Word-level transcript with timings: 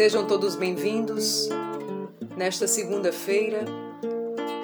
Sejam 0.00 0.24
todos 0.26 0.56
bem-vindos 0.56 1.46
nesta 2.34 2.66
segunda-feira, 2.66 3.66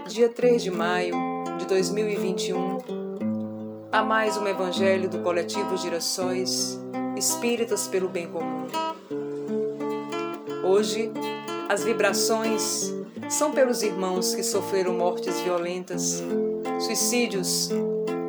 dia 0.09 0.31
3 0.31 0.63
de 0.63 0.71
maio 0.71 1.15
de 1.59 1.67
2021, 1.67 2.79
a 3.93 4.03
mais 4.03 4.39
um 4.39 4.47
Evangelho 4.47 5.11
do 5.11 5.19
Coletivo 5.19 5.77
Girassóis 5.77 6.81
Espíritas 7.19 7.87
pelo 7.87 8.09
Bem 8.09 8.29
Comum. 8.29 8.67
Hoje, 10.65 11.13
as 11.69 11.85
vibrações 11.85 12.95
são 13.29 13.53
pelos 13.53 13.83
irmãos 13.83 14.35
que 14.35 14.43
sofreram 14.43 14.95
mortes 14.95 15.39
violentas, 15.43 16.23
suicídios, 16.81 17.69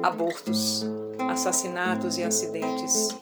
abortos, 0.04 0.86
assassinatos 1.30 2.18
e 2.18 2.24
acidentes, 2.26 3.16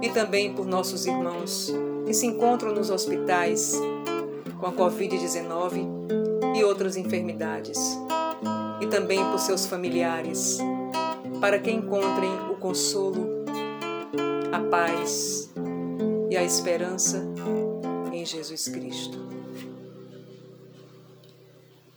e 0.00 0.10
também 0.10 0.54
por 0.54 0.64
nossos 0.64 1.06
irmãos 1.06 1.72
que 2.08 2.14
se 2.14 2.24
encontram 2.24 2.72
nos 2.72 2.88
hospitais 2.88 3.74
com 4.58 4.64
a 4.64 4.72
Covid-19 4.72 6.56
e 6.56 6.64
outras 6.64 6.96
enfermidades, 6.96 7.78
e 8.80 8.86
também 8.86 9.22
por 9.30 9.38
seus 9.38 9.66
familiares, 9.66 10.56
para 11.38 11.58
que 11.58 11.70
encontrem 11.70 12.30
o 12.50 12.56
consolo, 12.56 13.44
a 14.50 14.58
paz 14.70 15.52
e 16.30 16.36
a 16.38 16.42
esperança 16.42 17.22
em 18.10 18.24
Jesus 18.24 18.68
Cristo. 18.68 19.18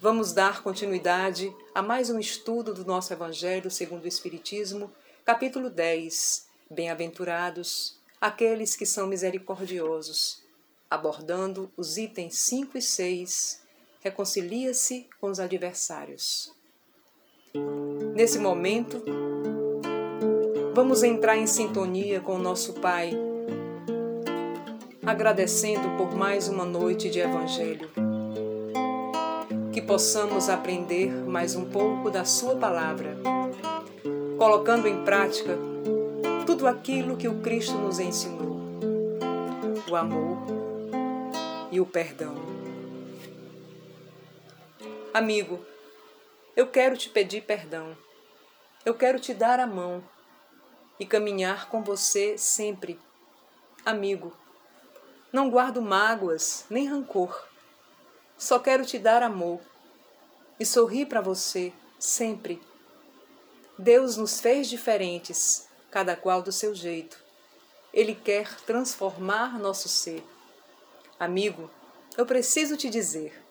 Vamos 0.01 0.33
dar 0.33 0.61
continuidade 0.61 1.55
a 1.73 1.81
mais 1.81 2.09
um 2.09 2.19
estudo 2.19 2.73
do 2.73 2.83
nosso 2.83 3.13
Evangelho 3.13 3.71
segundo 3.71 4.03
o 4.03 4.09
Espiritismo, 4.09 4.91
capítulo 5.23 5.69
10. 5.69 6.47
Bem-aventurados 6.69 8.00
aqueles 8.21 8.75
que 8.75 8.85
são 8.85 9.07
misericordiosos, 9.07 10.43
abordando 10.87 11.71
os 11.75 11.97
itens 11.97 12.37
5 12.37 12.77
e 12.77 12.81
6, 12.81 13.63
reconcilia-se 13.99 15.09
com 15.19 15.31
os 15.31 15.39
adversários. 15.39 16.53
Nesse 18.13 18.37
momento, 18.37 19.03
vamos 20.75 21.01
entrar 21.01 21.35
em 21.35 21.47
sintonia 21.47 22.21
com 22.21 22.37
nosso 22.37 22.73
Pai, 22.73 23.11
agradecendo 25.03 25.97
por 25.97 26.15
mais 26.15 26.47
uma 26.47 26.63
noite 26.63 27.09
de 27.09 27.19
Evangelho. 27.19 27.89
Que 29.73 29.81
possamos 29.81 30.47
aprender 30.47 31.11
mais 31.11 31.55
um 31.55 31.65
pouco 31.65 32.11
da 32.11 32.23
Sua 32.23 32.55
palavra, 32.55 33.17
colocando 34.37 34.87
em 34.87 35.03
prática 35.03 35.70
tudo 36.51 36.67
aquilo 36.67 37.15
que 37.15 37.29
o 37.29 37.39
Cristo 37.39 37.77
nos 37.77 37.97
ensinou: 37.97 38.59
o 39.89 39.95
amor 39.95 40.37
e 41.71 41.79
o 41.79 41.85
perdão. 41.85 42.35
Amigo, 45.13 45.65
eu 46.53 46.67
quero 46.67 46.97
te 46.97 47.07
pedir 47.07 47.43
perdão. 47.43 47.95
Eu 48.83 48.93
quero 48.93 49.17
te 49.17 49.33
dar 49.33 49.61
a 49.61 49.65
mão 49.65 50.03
e 50.99 51.05
caminhar 51.05 51.69
com 51.69 51.81
você 51.81 52.37
sempre. 52.37 52.99
Amigo, 53.85 54.35
não 55.31 55.49
guardo 55.49 55.81
mágoas 55.81 56.65
nem 56.69 56.85
rancor. 56.85 57.47
Só 58.37 58.59
quero 58.59 58.85
te 58.85 58.99
dar 58.99 59.23
amor 59.23 59.61
e 60.59 60.65
sorrir 60.65 61.05
para 61.05 61.21
você 61.21 61.71
sempre. 61.97 62.61
Deus 63.79 64.17
nos 64.17 64.41
fez 64.41 64.67
diferentes 64.67 65.70
cada 65.91 66.15
qual 66.15 66.41
do 66.41 66.51
seu 66.51 66.73
jeito. 66.73 67.21
Ele 67.93 68.15
quer 68.15 68.55
transformar 68.61 69.59
nosso 69.59 69.89
ser. 69.89 70.23
Amigo, 71.19 71.69
eu 72.17 72.25
preciso 72.25 72.77
te 72.77 72.89
dizer 72.89 73.43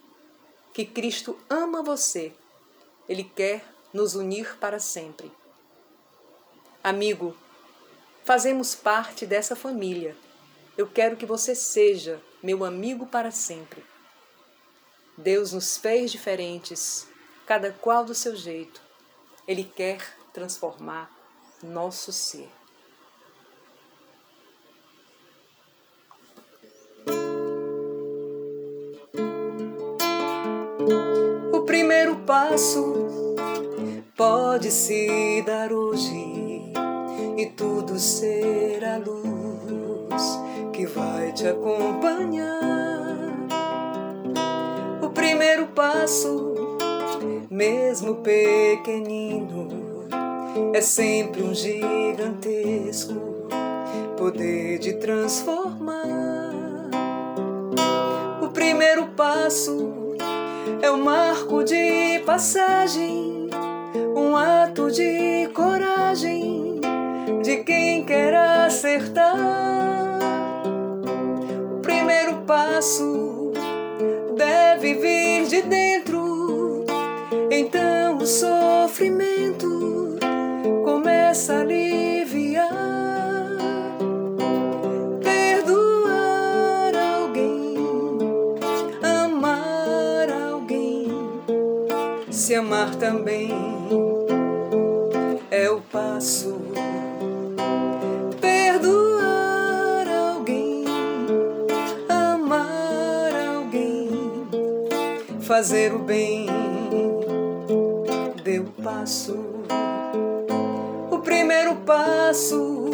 que 0.73 0.87
Cristo 0.87 1.39
ama 1.49 1.83
você. 1.83 2.33
Ele 3.07 3.23
quer 3.23 3.63
nos 3.93 4.15
unir 4.15 4.57
para 4.57 4.81
sempre. 4.81 5.31
Amigo, 6.83 7.37
fazemos 8.25 8.75
parte 8.75 9.27
dessa 9.27 9.55
família. 9.55 10.17
Eu 10.79 10.89
quero 10.89 11.17
que 11.17 11.27
você 11.27 11.55
seja 11.55 12.23
meu 12.43 12.65
amigo 12.65 13.07
para 13.07 13.31
sempre. 13.31 13.85
Deus 15.19 15.53
nos 15.53 15.77
fez 15.77 16.11
diferentes, 16.11 17.07
cada 17.45 17.71
qual 17.71 18.03
do 18.03 18.15
seu 18.15 18.35
jeito. 18.35 18.81
Ele 19.47 19.65
quer 19.65 20.17
transformar 20.33 21.20
nosso 21.63 22.13
ser. 22.13 22.49
O 31.53 31.63
primeiro 31.63 32.17
passo 32.27 33.35
pode 34.17 34.71
se 34.71 35.43
dar 35.47 35.73
hoje 35.73 36.73
e 37.37 37.47
tudo 37.57 37.99
será 37.99 38.97
luz 38.99 40.39
que 40.73 40.87
vai 40.87 41.33
te 41.33 41.47
acompanhar. 41.47 42.61
O 45.03 45.11
primeiro 45.11 45.67
passo, 45.69 46.55
mesmo 47.51 48.17
pequenino, 48.17 49.90
é 50.73 50.81
sempre 50.81 51.43
um 51.43 51.55
gigantesco 51.55 53.15
poder 54.17 54.79
de 54.79 54.95
transformar. 54.95 56.53
O 58.43 58.49
primeiro 58.49 59.07
passo 59.17 60.17
é 60.83 60.91
o 60.91 60.99
marco 60.99 61.65
de 61.65 62.21
passagem, 62.27 63.49
um 64.17 64.37
ato 64.37 64.91
de 64.91 65.49
coragem 65.55 66.81
de 67.43 67.65
quem 67.65 68.05
quer 68.05 68.35
acertar. 68.35 69.37
O 71.77 71.81
primeiro 71.81 72.43
passo 72.47 73.53
deve 74.37 74.95
vir 74.95 75.47
de 75.47 75.63
dentro, 75.63 76.85
então 77.51 78.19
o 78.19 78.27
também 93.01 93.51
é 95.51 95.69
o 95.69 95.81
passo. 95.81 96.61
Perdoar 98.41 100.07
alguém, 100.07 100.85
amar 102.09 103.33
alguém, 103.57 104.09
fazer 105.41 105.93
o 105.93 105.99
bem, 105.99 106.47
deu 108.45 108.67
passo 108.83 109.51
primeiro 111.31 111.77
passo 111.87 112.91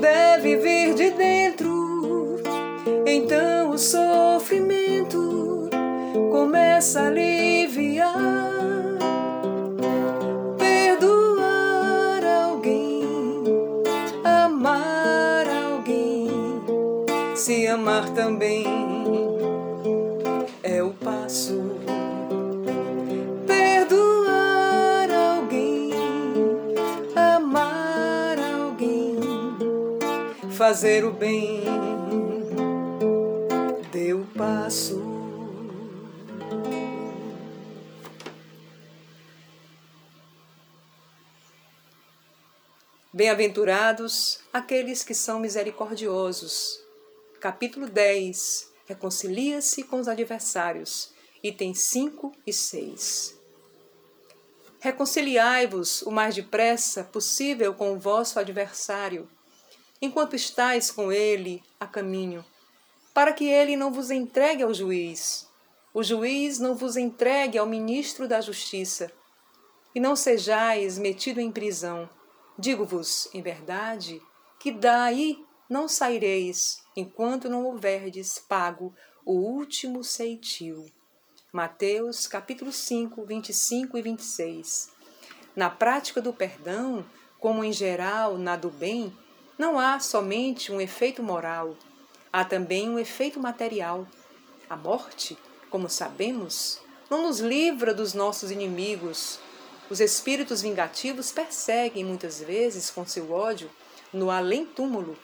deve 0.00 0.56
vir 0.56 0.94
de 0.94 1.10
dentro. 1.10 2.40
Então 3.06 3.70
o 3.70 3.78
sofrimento 3.78 5.68
começa 6.30 7.00
a 7.00 7.06
aliviar. 7.08 8.97
Também 18.18 18.64
é 20.64 20.82
o 20.82 20.92
passo 20.92 21.78
fazer 30.58 31.04
o 31.04 31.12
bem, 31.12 31.62
deu 33.92 34.26
passo. 34.36 35.00
Bem-aventurados 43.12 44.40
aqueles 44.52 45.04
que 45.04 45.14
são 45.14 45.38
misericordiosos. 45.38 46.87
Capítulo 47.40 47.88
10. 47.88 48.72
Reconcilia-se 48.84 49.84
com 49.84 50.00
os 50.00 50.08
adversários. 50.08 51.12
Itens 51.40 51.82
5 51.82 52.32
e 52.44 52.52
6. 52.52 53.38
Reconciliai-vos 54.80 56.02
o 56.02 56.10
mais 56.10 56.34
depressa 56.34 57.04
possível 57.04 57.72
com 57.74 57.92
o 57.92 57.98
vosso 57.98 58.40
adversário 58.40 59.28
enquanto 60.02 60.34
estais 60.34 60.90
com 60.90 61.12
ele 61.12 61.62
a 61.78 61.86
caminho, 61.86 62.44
para 63.14 63.32
que 63.32 63.48
ele 63.48 63.76
não 63.76 63.92
vos 63.92 64.10
entregue 64.10 64.64
ao 64.64 64.74
juiz, 64.74 65.48
o 65.94 66.02
juiz 66.02 66.58
não 66.58 66.74
vos 66.74 66.96
entregue 66.96 67.56
ao 67.56 67.66
ministro 67.66 68.26
da 68.26 68.40
justiça, 68.40 69.12
e 69.94 70.00
não 70.00 70.16
sejais 70.16 70.98
metido 70.98 71.40
em 71.40 71.52
prisão. 71.52 72.10
Digo-vos, 72.58 73.28
em 73.32 73.42
verdade, 73.42 74.20
que 74.58 74.72
daí 74.72 75.44
não 75.68 75.86
saireis, 75.86 76.82
enquanto 76.96 77.50
não 77.50 77.66
houverdes 77.66 78.38
pago 78.38 78.94
o 79.24 79.32
último 79.32 80.02
ceitil. 80.02 80.90
Mateus 81.52 82.26
capítulo 82.26 82.72
5, 82.72 83.22
25 83.24 83.98
e 83.98 84.02
26. 84.02 84.90
Na 85.54 85.68
prática 85.68 86.22
do 86.22 86.32
perdão, 86.32 87.04
como 87.38 87.62
em 87.62 87.72
geral 87.72 88.38
na 88.38 88.56
do 88.56 88.70
bem, 88.70 89.14
não 89.58 89.78
há 89.78 90.00
somente 90.00 90.72
um 90.72 90.80
efeito 90.80 91.22
moral, 91.22 91.76
há 92.32 92.44
também 92.44 92.88
um 92.88 92.98
efeito 92.98 93.38
material. 93.38 94.06
A 94.70 94.76
morte, 94.76 95.36
como 95.68 95.88
sabemos, 95.90 96.80
não 97.10 97.26
nos 97.26 97.40
livra 97.40 97.92
dos 97.92 98.14
nossos 98.14 98.50
inimigos. 98.50 99.38
Os 99.90 100.00
espíritos 100.00 100.62
vingativos 100.62 101.30
perseguem 101.30 102.04
muitas 102.04 102.40
vezes 102.40 102.90
com 102.90 103.06
seu 103.06 103.32
ódio, 103.32 103.70
no 104.12 104.30
além-túmulo, 104.30 105.16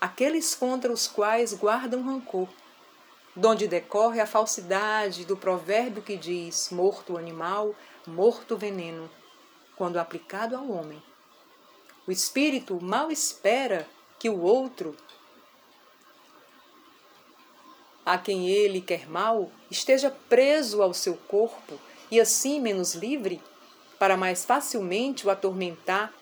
aqueles 0.00 0.54
contra 0.54 0.92
os 0.92 1.06
quais 1.08 1.52
guardam 1.52 2.02
rancor, 2.02 2.48
donde 3.34 3.68
decorre 3.68 4.20
a 4.20 4.26
falsidade 4.26 5.24
do 5.24 5.36
provérbio 5.36 6.02
que 6.02 6.16
diz: 6.16 6.70
morto 6.70 7.14
o 7.14 7.18
animal, 7.18 7.74
morto 8.06 8.54
o 8.54 8.58
veneno, 8.58 9.10
quando 9.76 9.98
aplicado 9.98 10.56
ao 10.56 10.70
homem. 10.70 11.02
O 12.06 12.12
espírito 12.12 12.82
mal 12.82 13.10
espera 13.10 13.86
que 14.18 14.30
o 14.30 14.40
outro, 14.40 14.96
a 18.04 18.16
quem 18.16 18.48
ele 18.48 18.80
quer 18.80 19.08
mal, 19.08 19.50
esteja 19.70 20.10
preso 20.28 20.80
ao 20.82 20.94
seu 20.94 21.16
corpo 21.16 21.78
e 22.10 22.20
assim 22.20 22.60
menos 22.60 22.94
livre, 22.94 23.42
para 23.98 24.16
mais 24.16 24.44
facilmente 24.44 25.26
o 25.26 25.30
atormentar, 25.30 26.12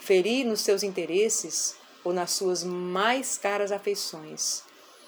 ferir 0.00 0.46
nos 0.46 0.60
seus 0.62 0.82
interesses, 0.82 1.76
ou 2.06 2.12
nas 2.12 2.30
suas 2.30 2.62
mais 2.62 3.36
caras 3.36 3.72
afeições. 3.72 4.62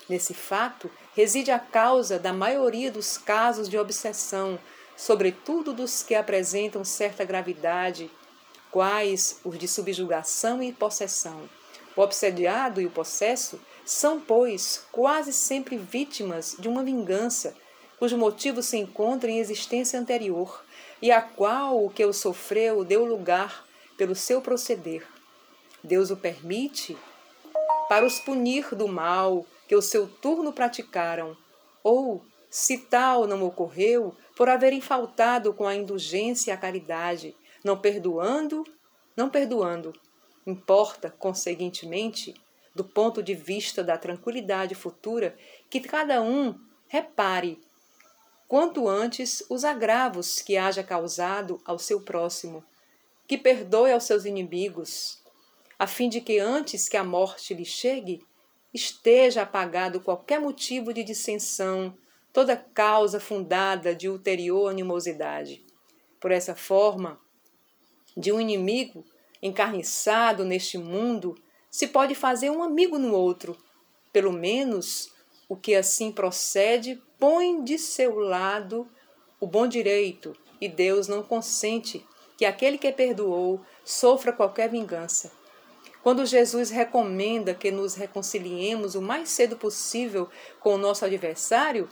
Nesse 0.09 0.35
fato 0.35 0.91
reside 1.15 1.53
a 1.53 1.59
causa 1.59 2.19
da 2.19 2.33
maioria 2.33 2.91
dos 2.91 3.17
casos 3.17 3.69
de 3.69 3.79
obsessão, 3.79 4.59
sobretudo 4.97 5.73
dos 5.73 6.03
que 6.03 6.17
apresentam 6.17 6.85
certa 6.85 7.25
gravidade, 7.25 8.11
quais 8.69 9.39
os 9.45 9.57
de 9.57 9.69
subjugação 9.69 10.61
e 10.61 10.73
possessão. 10.73 11.49
O 11.95 12.01
obsediado 12.01 12.81
e 12.81 12.87
o 12.87 12.91
possesso 12.91 13.61
são, 13.85 14.21
pois, 14.21 14.85
quase 14.91 15.33
sempre 15.33 15.77
vítimas 15.77 16.57
de 16.59 16.69
uma 16.69 16.83
vingança, 16.83 17.55
cujo 17.97 18.19
motivo 18.19 18.61
se 18.61 18.77
encontra 18.77 19.31
em 19.31 19.39
existência 19.39 20.01
anterior, 20.01 20.65
e 21.01 21.13
a 21.13 21.23
qual 21.23 21.85
o 21.85 21.91
que 21.91 22.05
o 22.05 22.13
sofreu 22.13 22.83
deu 22.83 23.05
lugar 23.05 23.65
pelo 23.97 24.17
seu 24.17 24.43
proceder. 24.43 25.07
Deus 25.83 26.11
o 26.11 26.17
permite 26.17 26.97
para 27.89 28.05
os 28.05 28.19
punir 28.19 28.75
do 28.75 28.87
mal 28.87 29.47
que 29.67 29.75
o 29.75 29.83
seu 29.83 30.07
turno 30.07 30.53
praticaram, 30.53 31.37
ou, 31.83 32.25
se 32.51 32.79
tal 32.79 33.27
não 33.27 33.43
ocorreu, 33.43 34.15
por 34.37 34.49
haverem 34.49 34.81
faltado 34.81 35.53
com 35.53 35.67
a 35.67 35.75
indulgência 35.75 36.51
e 36.51 36.55
a 36.55 36.57
caridade, 36.57 37.37
não 37.65 37.79
perdoando, 37.79 38.65
não 39.17 39.29
perdoando. 39.29 39.93
Importa, 40.47 41.11
conseguintemente, 41.11 42.35
do 42.75 42.85
ponto 42.85 43.23
de 43.23 43.35
vista 43.35 43.83
da 43.83 43.99
tranquilidade 43.99 44.75
futura, 44.75 45.37
que 45.69 45.81
cada 45.81 46.23
um 46.23 46.59
repare 46.87 47.61
quanto 48.47 48.89
antes 48.89 49.45
os 49.51 49.65
agravos 49.65 50.41
que 50.41 50.57
haja 50.57 50.83
causado 50.83 51.61
ao 51.65 51.79
seu 51.79 52.01
próximo, 52.01 52.65
que 53.27 53.37
perdoe 53.37 53.93
aos 53.93 54.05
seus 54.05 54.25
inimigos, 54.25 55.23
a 55.79 55.87
fim 55.87 56.09
de 56.09 56.21
que 56.21 56.39
antes 56.39 56.89
que 56.89 56.97
a 56.97 57.05
morte 57.05 57.55
lhe 57.55 57.65
chegue, 57.65 58.21
esteja 58.75 59.43
apagado 59.43 60.01
qualquer 60.01 60.41
motivo 60.41 60.93
de 60.93 61.05
dissensão, 61.05 61.97
toda 62.33 62.57
causa 62.57 63.21
fundada 63.21 63.95
de 63.95 64.09
ulterior 64.09 64.71
animosidade. 64.71 65.65
Por 66.21 66.33
essa 66.33 66.55
forma, 66.55 67.21
de 68.17 68.33
um 68.33 68.41
inimigo 68.41 69.05
encarniçado 69.41 70.45
neste 70.45 70.77
mundo, 70.77 71.37
se 71.71 71.87
pode 71.87 72.15
fazer 72.15 72.51
um 72.51 72.63
amigo 72.63 72.99
no 72.99 73.15
outro. 73.15 73.57
Pelo 74.13 74.33
menos 74.33 75.13
o 75.49 75.57
que 75.57 75.75
assim 75.75 76.11
procede 76.11 77.01
põe 77.19 77.63
de 77.63 77.79
seu 77.79 78.19
lado 78.19 78.89
o 79.41 79.47
bom 79.47 79.69
direito, 79.69 80.37
e 80.61 80.69
Deus 80.69 81.07
não 81.07 81.23
consente 81.23 82.05
que 82.37 82.45
aquele 82.45 82.79
que 82.79 82.91
perdoou 82.91 83.61
sofra 83.85 84.33
qualquer 84.33 84.69
vingança. 84.69 85.38
Quando 86.09 86.25
Jesus 86.25 86.71
recomenda 86.71 87.53
que 87.53 87.71
nos 87.71 87.95
reconciliemos 87.95 88.95
o 88.95 89.03
mais 89.03 89.29
cedo 89.29 89.59
possível 89.59 90.27
com 90.59 90.73
o 90.73 90.79
nosso 90.79 91.05
adversário, 91.05 91.87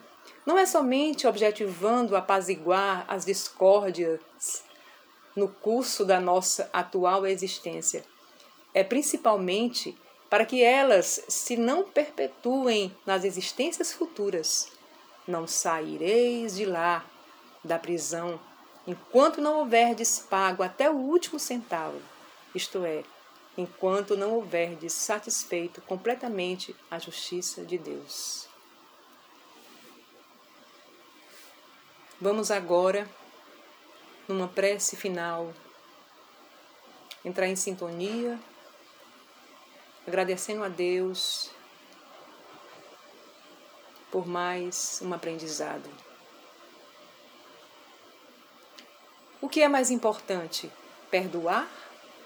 não 0.47 0.57
é 0.57 0.65
somente 0.65 1.27
objetivando 1.27 2.17
apaziguar 2.17 3.05
as 3.09 3.27
discórdias 3.27 4.65
no 5.37 5.49
curso 5.49 6.03
da 6.03 6.19
nossa 6.19 6.71
atual 6.73 7.27
existência, 7.27 8.07
é 8.73 8.83
principalmente 8.83 9.95
para 10.31 10.47
que 10.47 10.63
elas 10.63 11.23
se 11.29 11.55
não 11.55 11.85
perpetuem 11.85 12.97
nas 13.05 13.23
existências 13.23 13.93
futuras. 13.93 14.73
Não 15.29 15.47
saireis 15.47 16.57
de 16.57 16.65
lá, 16.65 17.05
da 17.63 17.79
prisão, 17.79 18.41
enquanto 18.87 19.43
não 19.43 19.59
houverdes 19.59 20.19
pago 20.19 20.63
até 20.63 20.91
o 20.91 20.97
último 20.97 21.39
centavo, 21.39 22.01
isto 22.55 22.83
é, 22.83 23.03
enquanto 23.57 24.17
não 24.17 24.35
houverdes 24.35 24.93
satisfeito 24.93 25.81
completamente 25.83 26.77
a 26.91 26.99
justiça 26.99 27.65
de 27.65 27.79
Deus. 27.79 28.47
Vamos 32.21 32.51
agora, 32.51 33.09
numa 34.27 34.49
prece 34.49 34.97
final, 34.97 35.53
entrar 37.25 37.47
em 37.47 37.57
sintonia, 37.57 38.39
agradecendo 40.07 40.65
a 40.65 40.69
Deus 40.69 41.51
por 44.11 44.27
mais 44.27 45.01
um 45.03 45.13
aprendizado. 45.13 45.91
O 49.41 49.49
que 49.49 49.61
é 49.61 49.69
mais 49.69 49.91
importante, 49.91 50.73
perdoar 51.11 51.69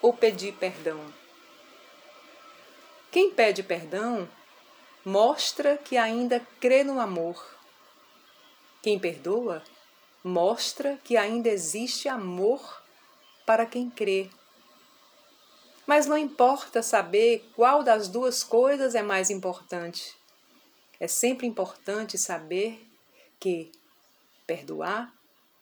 ou 0.00 0.12
pedir 0.12 0.52
perdão? 0.52 1.19
Quem 3.10 3.32
pede 3.32 3.62
perdão 3.62 4.28
mostra 5.04 5.76
que 5.76 5.96
ainda 5.96 6.38
crê 6.60 6.84
no 6.84 7.00
amor. 7.00 7.44
Quem 8.82 8.98
perdoa 8.98 9.64
mostra 10.22 10.96
que 11.02 11.16
ainda 11.16 11.48
existe 11.48 12.08
amor 12.08 12.82
para 13.44 13.66
quem 13.66 13.90
crê. 13.90 14.30
Mas 15.86 16.06
não 16.06 16.16
importa 16.16 16.82
saber 16.82 17.50
qual 17.56 17.82
das 17.82 18.06
duas 18.06 18.44
coisas 18.44 18.94
é 18.94 19.02
mais 19.02 19.28
importante. 19.28 20.14
É 21.00 21.08
sempre 21.08 21.48
importante 21.48 22.16
saber 22.16 22.86
que 23.40 23.72
perdoar 24.46 25.12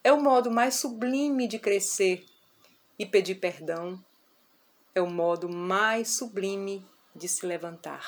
é 0.03 0.13
o 0.13 0.21
modo 0.21 0.51
mais 0.51 0.75
sublime 0.75 1.47
de 1.47 1.57
crescer 1.57 2.23
e 2.99 3.07
pedir 3.07 3.35
perdão 3.35 3.99
é 4.93 5.01
o 5.01 5.09
modo 5.09 5.49
mais 5.49 6.09
sublime 6.09 6.85
de 7.19 7.27
se 7.27 7.45
levantar. 7.45 8.01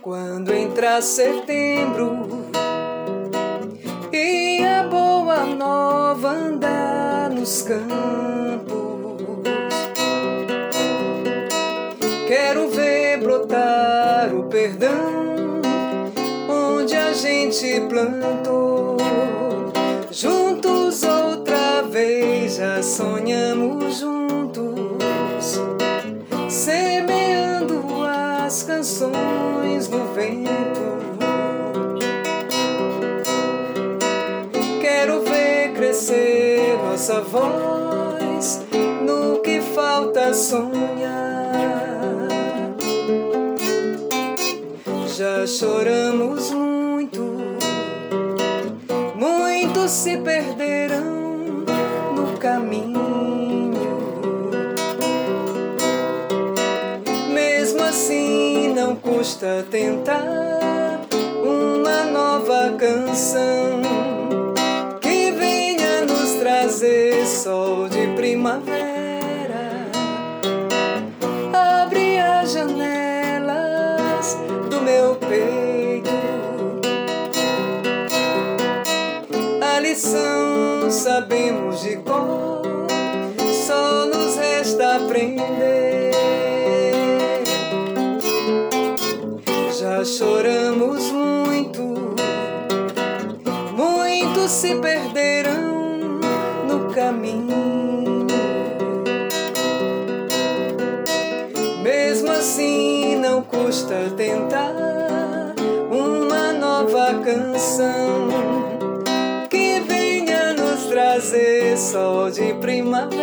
Quando 0.00 0.54
entrar 0.54 1.02
setembro 1.02 2.28
e 4.12 4.64
a 4.64 4.84
boa 4.84 5.44
nova 5.44 6.30
andar 6.30 7.30
nos 7.30 7.62
campos, 7.62 9.42
quero 12.28 12.70
ver 12.70 13.18
brotar 13.18 14.34
o 14.34 14.44
perdão 14.44 15.60
onde 16.48 16.94
a 16.96 17.12
gente 17.12 17.80
plantou. 17.88 18.99
Juntos 20.12 21.04
outra 21.04 21.82
vez 21.82 22.56
já 22.56 22.82
sonhamos 22.82 24.00
juntos, 24.00 25.60
semeando 26.48 27.84
as 28.04 28.64
canções 28.64 29.88
no 29.88 30.12
vento. 30.12 30.50
Quero 34.80 35.20
ver 35.20 35.74
crescer 35.74 36.76
nossa 36.84 37.20
voz 37.20 38.62
no 39.06 39.38
que 39.42 39.60
falta 39.60 40.34
sonhar. 40.34 41.30
Já 45.06 45.46
choramos 45.46 46.50
muito, 46.50 46.69
tentar 59.70 61.00
uma 61.42 62.04
nova 62.04 62.76
canção 62.76 63.80
que 65.00 65.30
venha 65.32 66.04
nos 66.04 66.32
trazer 66.34 67.26
sol 67.26 67.88
de 67.88 68.08
primavera. 68.08 69.86
Abre 71.54 72.18
as 72.18 72.52
janelas 72.52 74.36
do 74.68 74.82
meu 74.82 75.14
peito. 75.14 76.10
A 79.74 79.80
lição 79.80 80.90
sabemos 80.90 81.80
de 81.80 81.96
cor, 81.96 82.60
só 83.66 84.04
nos 84.04 84.36
resta 84.36 84.96
aprender. 84.96 85.99
Canção 107.22 108.28
que 109.48 109.80
venha 109.80 110.54
nos 110.54 110.86
trazer 110.86 111.76
sol 111.76 112.30
de 112.30 112.54
primavera. 112.54 113.18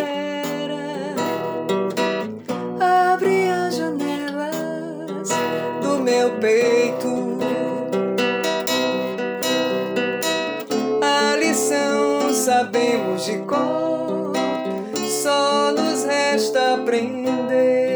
Abre 2.80 3.48
as 3.48 3.76
janelas 3.76 5.28
do 5.82 5.98
meu 5.98 6.30
peito. 6.38 7.38
A 11.02 11.36
lição 11.36 12.32
sabemos 12.32 13.24
de 13.24 13.38
cor, 13.38 14.32
só 15.22 15.72
nos 15.72 16.04
resta 16.04 16.74
aprender. 16.74 17.87